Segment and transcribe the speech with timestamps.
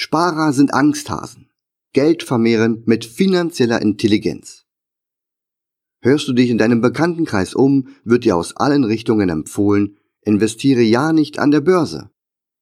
[0.00, 1.50] Sparer sind Angsthasen.
[1.92, 4.64] Geld vermehren mit finanzieller Intelligenz.
[6.00, 11.12] Hörst du dich in deinem Bekanntenkreis um, wird dir aus allen Richtungen empfohlen, investiere ja
[11.12, 12.12] nicht an der Börse.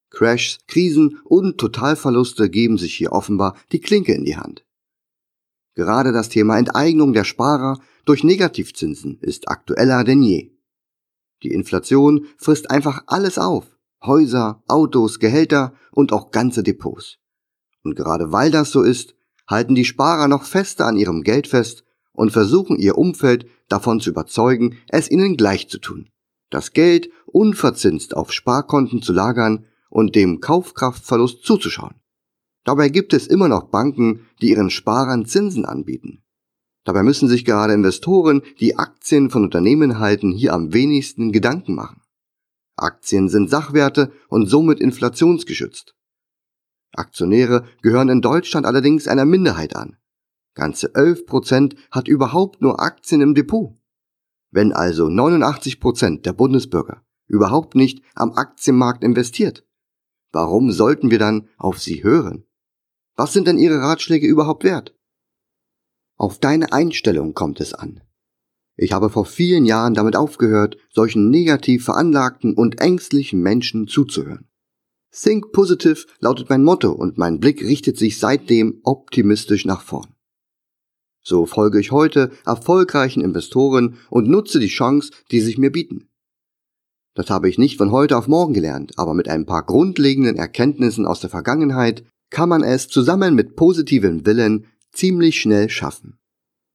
[0.08, 4.64] Crashs, Krisen und Totalverluste geben sich hier offenbar die Klinke in die Hand.
[5.74, 10.52] Gerade das Thema Enteignung der Sparer durch Negativzinsen ist aktueller denn je.
[11.42, 13.76] Die Inflation frisst einfach alles auf.
[14.02, 17.18] Häuser, Autos, Gehälter und auch ganze Depots.
[17.86, 19.14] Und gerade weil das so ist,
[19.46, 24.10] halten die Sparer noch fester an ihrem Geld fest und versuchen ihr Umfeld davon zu
[24.10, 26.08] überzeugen, es ihnen gleich zu tun.
[26.50, 31.94] Das Geld unverzinst auf Sparkonten zu lagern und dem Kaufkraftverlust zuzuschauen.
[32.64, 36.24] Dabei gibt es immer noch Banken, die ihren Sparern Zinsen anbieten.
[36.82, 42.00] Dabei müssen sich gerade Investoren, die Aktien von Unternehmen halten, hier am wenigsten Gedanken machen.
[42.74, 45.95] Aktien sind Sachwerte und somit inflationsgeschützt.
[46.98, 49.96] Aktionäre gehören in Deutschland allerdings einer Minderheit an.
[50.54, 53.74] Ganze 11 Prozent hat überhaupt nur Aktien im Depot.
[54.50, 59.66] Wenn also 89 Prozent der Bundesbürger überhaupt nicht am Aktienmarkt investiert,
[60.32, 62.44] warum sollten wir dann auf sie hören?
[63.16, 64.94] Was sind denn ihre Ratschläge überhaupt wert?
[66.16, 68.00] Auf deine Einstellung kommt es an.
[68.76, 74.48] Ich habe vor vielen Jahren damit aufgehört, solchen negativ veranlagten und ängstlichen Menschen zuzuhören.
[75.18, 80.14] Think Positive lautet mein Motto und mein Blick richtet sich seitdem optimistisch nach vorn.
[81.22, 86.08] So folge ich heute erfolgreichen Investoren und nutze die Chance, die sich mir bieten.
[87.14, 91.06] Das habe ich nicht von heute auf morgen gelernt, aber mit ein paar grundlegenden Erkenntnissen
[91.06, 96.18] aus der Vergangenheit kann man es zusammen mit positivem Willen ziemlich schnell schaffen.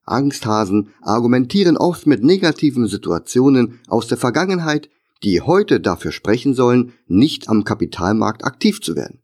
[0.04, 4.90] Angsthasen argumentieren oft mit negativen Situationen aus der Vergangenheit,
[5.24, 9.22] die heute dafür sprechen sollen, nicht am Kapitalmarkt aktiv zu werden.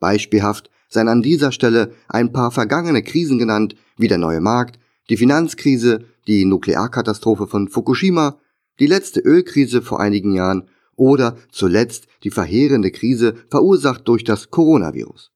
[0.00, 5.16] Beispielhaft seien an dieser Stelle ein paar vergangene Krisen genannt, wie der neue Markt, die
[5.16, 8.38] Finanzkrise, die Nuklearkatastrophe von Fukushima,
[8.78, 15.32] die letzte Ölkrise vor einigen Jahren oder zuletzt die verheerende Krise verursacht durch das Coronavirus.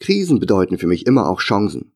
[0.00, 1.92] Krisen bedeuten für mich immer auch Chancen.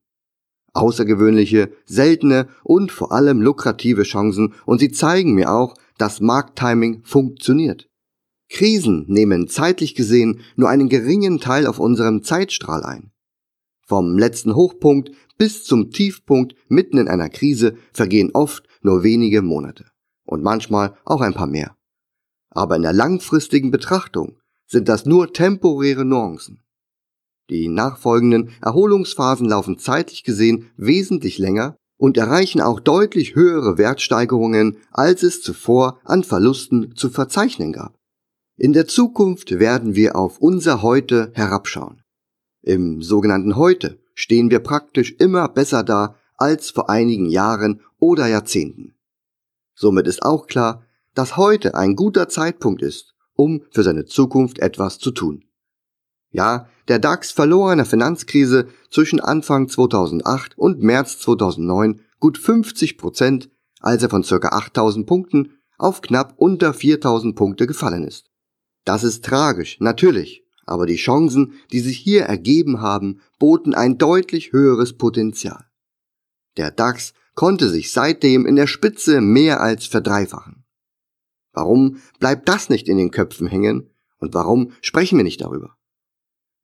[0.72, 7.88] Außergewöhnliche, seltene und vor allem lukrative Chancen und sie zeigen mir auch, dass Markttiming funktioniert.
[8.48, 13.12] Krisen nehmen zeitlich gesehen nur einen geringen Teil auf unserem Zeitstrahl ein.
[13.86, 19.86] Vom letzten Hochpunkt bis zum Tiefpunkt mitten in einer Krise vergehen oft nur wenige Monate
[20.24, 21.76] und manchmal auch ein paar mehr.
[22.50, 26.62] Aber in der langfristigen Betrachtung sind das nur temporäre Nuancen.
[27.48, 35.22] Die nachfolgenden Erholungsphasen laufen zeitlich gesehen wesentlich länger und erreichen auch deutlich höhere Wertsteigerungen, als
[35.22, 37.98] es zuvor an Verlusten zu verzeichnen gab.
[38.56, 42.02] In der Zukunft werden wir auf unser Heute herabschauen.
[42.62, 48.94] Im sogenannten Heute stehen wir praktisch immer besser da als vor einigen Jahren oder Jahrzehnten.
[49.74, 50.84] Somit ist auch klar,
[51.14, 55.45] dass heute ein guter Zeitpunkt ist, um für seine Zukunft etwas zu tun.
[56.36, 62.98] Ja, der DAX verlor in der Finanzkrise zwischen Anfang 2008 und März 2009 gut 50
[62.98, 63.48] Prozent,
[63.80, 64.36] als er von ca.
[64.36, 68.26] 8000 Punkten auf knapp unter 4000 Punkte gefallen ist.
[68.84, 74.52] Das ist tragisch, natürlich, aber die Chancen, die sich hier ergeben haben, boten ein deutlich
[74.52, 75.64] höheres Potenzial.
[76.58, 80.66] Der DAX konnte sich seitdem in der Spitze mehr als verdreifachen.
[81.54, 83.88] Warum bleibt das nicht in den Köpfen hängen
[84.18, 85.75] und warum sprechen wir nicht darüber?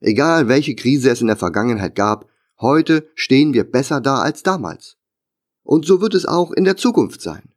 [0.04, 2.28] Egal welche Krise es in der Vergangenheit gab,
[2.60, 4.96] heute stehen wir besser da als damals.
[5.62, 7.52] Und so wird es auch in der Zukunft sein.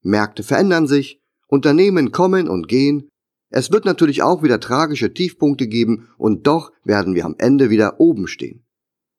[0.00, 3.10] Märkte verändern sich, Unternehmen kommen und gehen,
[3.50, 8.00] es wird natürlich auch wieder tragische Tiefpunkte geben und doch werden wir am Ende wieder
[8.00, 8.64] oben stehen.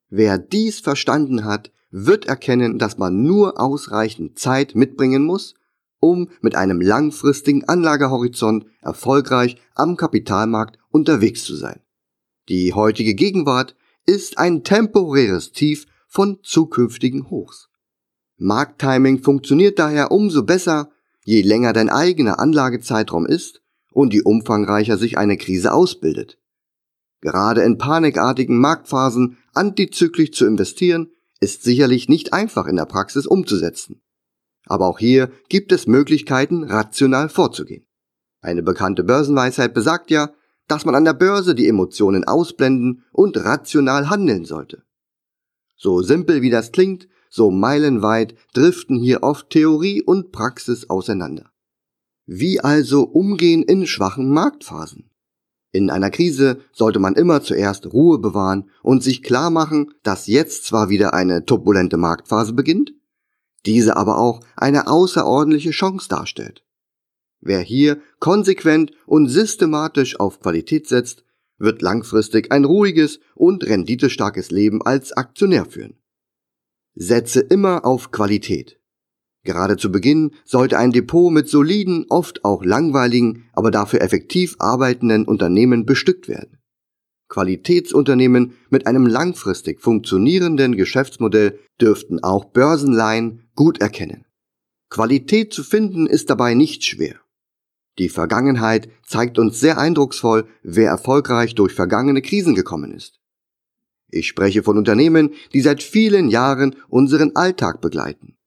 [0.09, 5.53] Wer dies verstanden hat, wird erkennen, dass man nur ausreichend Zeit mitbringen muss,
[5.99, 11.79] um mit einem langfristigen Anlagehorizont erfolgreich am Kapitalmarkt unterwegs zu sein.
[12.49, 13.75] Die heutige Gegenwart
[14.05, 17.69] ist ein temporäres Tief von zukünftigen Hochs.
[18.37, 20.91] Markttiming funktioniert daher umso besser,
[21.23, 23.61] je länger dein eigener Anlagezeitraum ist
[23.91, 26.39] und je umfangreicher sich eine Krise ausbildet.
[27.21, 34.01] Gerade in panikartigen Marktphasen antizyklisch zu investieren, ist sicherlich nicht einfach in der Praxis umzusetzen.
[34.65, 37.85] Aber auch hier gibt es Möglichkeiten, rational vorzugehen.
[38.41, 40.33] Eine bekannte Börsenweisheit besagt ja,
[40.71, 44.83] dass man an der Börse die Emotionen ausblenden und rational handeln sollte.
[45.75, 51.51] So simpel wie das klingt, so meilenweit driften hier oft Theorie und Praxis auseinander.
[52.25, 55.09] Wie also umgehen in schwachen Marktphasen?
[55.73, 60.63] In einer Krise sollte man immer zuerst Ruhe bewahren und sich klar machen, dass jetzt
[60.63, 62.93] zwar wieder eine turbulente Marktphase beginnt,
[63.65, 66.63] diese aber auch eine außerordentliche Chance darstellt.
[67.41, 71.25] Wer hier konsequent und systematisch auf Qualität setzt,
[71.57, 75.95] wird langfristig ein ruhiges und renditestarkes Leben als Aktionär führen.
[76.93, 78.79] Setze immer auf Qualität.
[79.43, 85.25] Gerade zu Beginn sollte ein Depot mit soliden, oft auch langweiligen, aber dafür effektiv arbeitenden
[85.25, 86.59] Unternehmen bestückt werden.
[87.27, 94.25] Qualitätsunternehmen mit einem langfristig funktionierenden Geschäftsmodell dürften auch Börsenleihen gut erkennen.
[94.89, 97.15] Qualität zu finden ist dabei nicht schwer.
[97.97, 103.19] Die Vergangenheit zeigt uns sehr eindrucksvoll, wer erfolgreich durch vergangene Krisen gekommen ist.
[104.09, 108.37] Ich spreche von Unternehmen, die seit vielen Jahren unseren Alltag begleiten.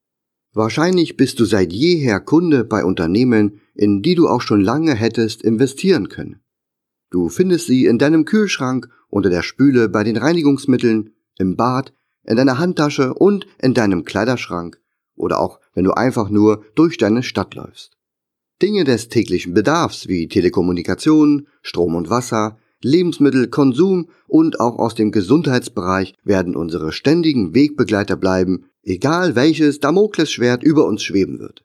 [0.52, 5.42] Wahrscheinlich bist du seit jeher Kunde bei Unternehmen, in die du auch schon lange hättest
[5.42, 6.40] investieren können.
[7.10, 11.92] Du findest sie in deinem Kühlschrank, unter der Spüle bei den Reinigungsmitteln, im Bad,
[12.24, 14.80] in deiner Handtasche und in deinem Kleiderschrank
[15.16, 17.96] oder auch wenn du einfach nur durch deine Stadt läufst.
[18.62, 25.10] Dinge des täglichen Bedarfs wie Telekommunikation, Strom und Wasser, Lebensmittel, Konsum und auch aus dem
[25.10, 31.64] Gesundheitsbereich werden unsere ständigen Wegbegleiter bleiben, egal welches Damoklesschwert über uns schweben wird.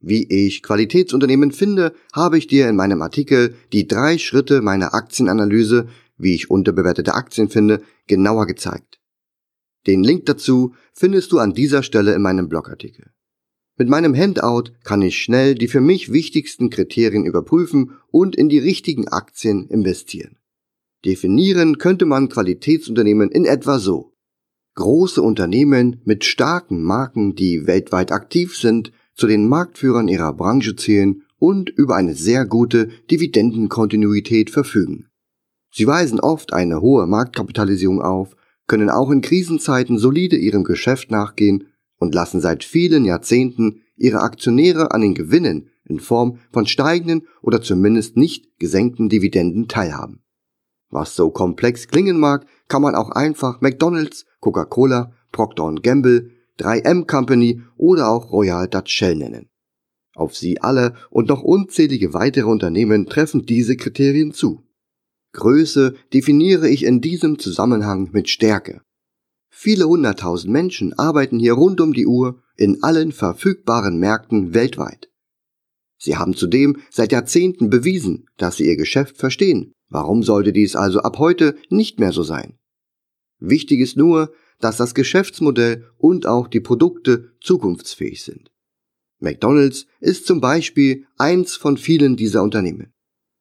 [0.00, 5.88] Wie ich Qualitätsunternehmen finde, habe ich dir in meinem Artikel die drei Schritte meiner Aktienanalyse,
[6.18, 9.00] wie ich unterbewertete Aktien finde, genauer gezeigt.
[9.86, 13.12] Den Link dazu findest du an dieser Stelle in meinem Blogartikel.
[13.76, 18.60] Mit meinem Handout kann ich schnell die für mich wichtigsten Kriterien überprüfen und in die
[18.60, 20.36] richtigen Aktien investieren.
[21.04, 24.12] Definieren könnte man Qualitätsunternehmen in etwa so.
[24.76, 31.22] Große Unternehmen mit starken Marken, die weltweit aktiv sind, zu den Marktführern ihrer Branche zählen
[31.38, 35.08] und über eine sehr gute Dividendenkontinuität verfügen.
[35.72, 38.36] Sie weisen oft eine hohe Marktkapitalisierung auf,
[38.66, 41.68] können auch in Krisenzeiten solide ihrem Geschäft nachgehen
[42.04, 47.62] und lassen seit vielen Jahrzehnten ihre Aktionäre an den Gewinnen in Form von steigenden oder
[47.62, 50.22] zumindest nicht gesenkten Dividenden teilhaben.
[50.90, 56.30] Was so komplex klingen mag, kann man auch einfach McDonald's, Coca-Cola, Procter Gamble,
[56.60, 59.48] 3M Company oder auch Royal Dutch Shell nennen.
[60.14, 64.62] Auf sie alle und noch unzählige weitere Unternehmen treffen diese Kriterien zu.
[65.32, 68.82] Größe definiere ich in diesem Zusammenhang mit Stärke.
[69.56, 75.10] Viele hunderttausend Menschen arbeiten hier rund um die Uhr in allen verfügbaren Märkten weltweit.
[75.96, 79.72] Sie haben zudem seit Jahrzehnten bewiesen, dass sie ihr Geschäft verstehen.
[79.88, 82.58] Warum sollte dies also ab heute nicht mehr so sein?
[83.38, 88.50] Wichtig ist nur, dass das Geschäftsmodell und auch die Produkte zukunftsfähig sind.
[89.20, 92.92] McDonald's ist zum Beispiel eins von vielen dieser Unternehmen.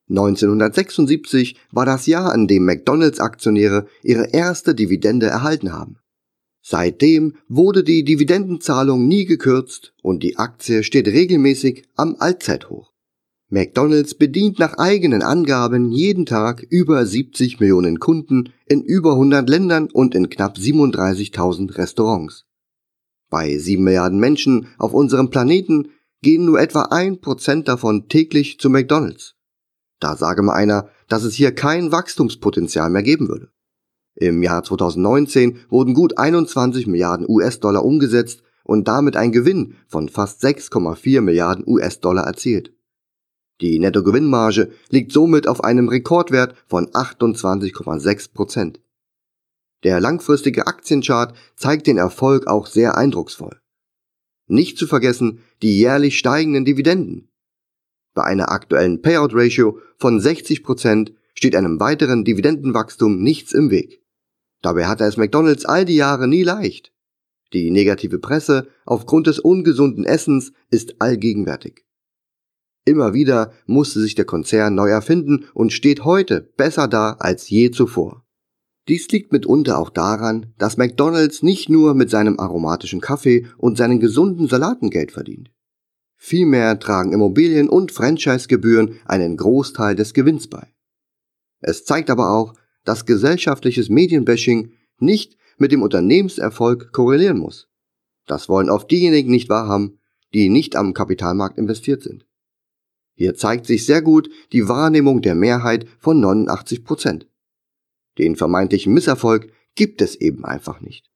[0.10, 5.98] 1976 war das Jahr, an dem McDonald's Aktionäre ihre erste Dividende erhalten haben.
[6.66, 12.94] Seitdem wurde die Dividendenzahlung nie gekürzt und die Aktie steht regelmäßig am Allzeithoch.
[13.50, 19.92] McDonald's bedient nach eigenen Angaben jeden Tag über 70 Millionen Kunden in über 100 Ländern
[19.92, 22.46] und in knapp 37.000 Restaurants.
[23.30, 25.90] Bei 7 Milliarden Menschen auf unserem Planeten
[26.22, 29.36] gehen nur etwa ein Prozent davon täglich zu McDonald's.
[30.00, 33.53] Da sage mal einer, dass es hier kein Wachstumspotenzial mehr geben würde.
[34.16, 40.44] Im Jahr 2019 wurden gut 21 Milliarden US-Dollar umgesetzt und damit ein Gewinn von fast
[40.44, 42.74] 6,4 Milliarden US-Dollar erzielt.
[43.62, 48.82] Die Nettogewinnmarge liegt somit auf einem Rekordwert von 28,6 Prozent.
[49.84, 53.60] Der langfristige Aktienchart zeigt den Erfolg auch sehr eindrucksvoll.
[54.48, 57.30] Nicht zu vergessen die jährlich steigenden Dividenden.
[58.14, 64.03] Bei einer aktuellen Payout Ratio von 60 Prozent steht einem weiteren Dividendenwachstum nichts im Weg.
[64.64, 66.92] Dabei hatte es McDonald's all die Jahre nie leicht.
[67.52, 71.86] Die negative Presse aufgrund des ungesunden Essens ist allgegenwärtig.
[72.86, 77.70] Immer wieder musste sich der Konzern neu erfinden und steht heute besser da als je
[77.70, 78.26] zuvor.
[78.88, 84.00] Dies liegt mitunter auch daran, dass McDonald's nicht nur mit seinem aromatischen Kaffee und seinen
[84.00, 85.52] gesunden Salaten Geld verdient.
[86.18, 90.74] Vielmehr tragen Immobilien und Franchisegebühren einen Großteil des Gewinns bei.
[91.60, 97.68] Es zeigt aber auch, dass gesellschaftliches Medienbashing nicht mit dem Unternehmenserfolg korrelieren muss.
[98.26, 100.00] Das wollen oft diejenigen nicht wahrhaben,
[100.34, 102.26] die nicht am Kapitalmarkt investiert sind.
[103.16, 107.28] Hier zeigt sich sehr gut die Wahrnehmung der Mehrheit von 89 Prozent.
[108.18, 111.10] Den vermeintlichen Misserfolg gibt es eben einfach nicht.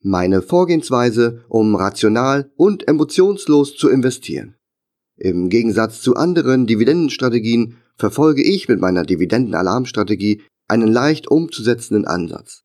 [0.00, 4.56] Meine Vorgehensweise, um rational und emotionslos zu investieren.
[5.16, 12.64] Im Gegensatz zu anderen Dividendenstrategien verfolge ich mit meiner Dividendenalarmstrategie einen leicht umzusetzenden Ansatz.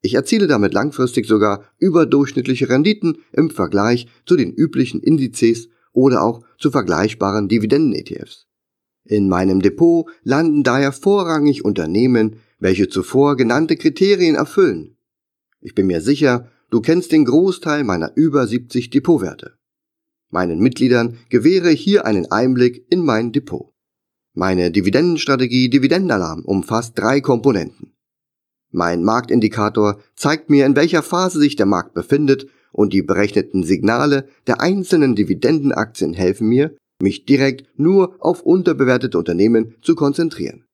[0.00, 6.44] Ich erziele damit langfristig sogar überdurchschnittliche Renditen im Vergleich zu den üblichen Indizes oder auch
[6.58, 8.46] zu vergleichbaren Dividenden-ETFs.
[9.04, 14.96] In meinem Depot landen daher vorrangig Unternehmen, welche zuvor genannte Kriterien erfüllen.
[15.60, 19.58] Ich bin mir sicher, du kennst den Großteil meiner über 70 Depotwerte.
[20.30, 23.72] Meinen Mitgliedern gewähre ich hier einen Einblick in mein Depot.
[24.38, 27.96] Meine Dividendenstrategie Dividendenalarm umfasst drei Komponenten.
[28.70, 34.28] Mein Marktindikator zeigt mir, in welcher Phase sich der Markt befindet und die berechneten Signale
[34.46, 40.66] der einzelnen Dividendenaktien helfen mir, mich direkt nur auf unterbewertete Unternehmen zu konzentrieren.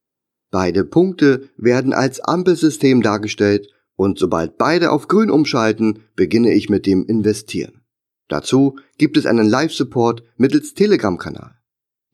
[0.50, 6.84] Beide Punkte werden als Ampelsystem dargestellt und sobald beide auf grün umschalten, beginne ich mit
[6.84, 7.80] dem Investieren.
[8.28, 11.56] Dazu gibt es einen Live-Support mittels Telegram-Kanal.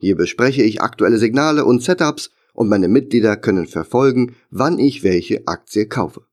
[0.01, 5.47] Hier bespreche ich aktuelle Signale und Setups und meine Mitglieder können verfolgen, wann ich welche
[5.47, 6.23] Aktie kaufe.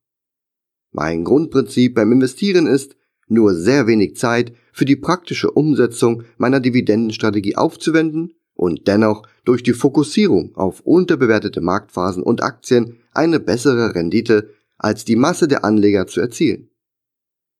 [0.90, 2.96] Mein Grundprinzip beim Investieren ist,
[3.26, 9.74] nur sehr wenig Zeit für die praktische Umsetzung meiner Dividendenstrategie aufzuwenden und dennoch durch die
[9.74, 14.48] Fokussierung auf unterbewertete Marktphasen und Aktien eine bessere Rendite
[14.78, 16.70] als die Masse der Anleger zu erzielen.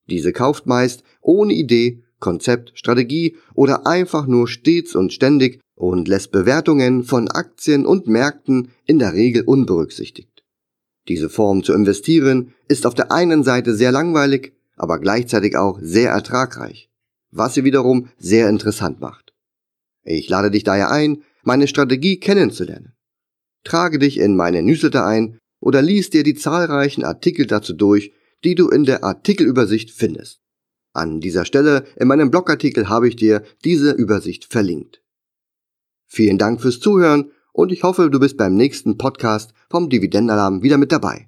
[0.09, 6.33] Diese kauft meist ohne Idee, Konzept, Strategie oder einfach nur stets und ständig und lässt
[6.33, 10.43] Bewertungen von Aktien und Märkten in der Regel unberücksichtigt.
[11.07, 16.11] Diese Form zu investieren ist auf der einen Seite sehr langweilig, aber gleichzeitig auch sehr
[16.11, 16.91] ertragreich,
[17.31, 19.33] was sie wiederum sehr interessant macht.
[20.05, 22.95] Ich lade dich daher ein, meine Strategie kennenzulernen.
[23.65, 28.13] Trage dich in meine Newsletter ein oder lies dir die zahlreichen Artikel dazu durch,
[28.45, 30.41] die du in der Artikelübersicht findest.
[30.93, 35.03] An dieser Stelle in meinem Blogartikel habe ich dir diese Übersicht verlinkt.
[36.09, 40.79] Vielen Dank fürs Zuhören und ich hoffe, du bist beim nächsten Podcast vom Dividendenalarm wieder
[40.79, 41.28] mit dabei.